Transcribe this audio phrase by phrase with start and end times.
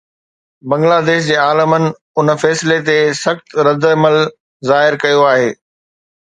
[0.69, 1.85] بنگلاديش جي عالمن
[2.19, 4.17] ان فيصلي تي سخت رد عمل
[4.69, 5.47] ظاهر ڪيو آهي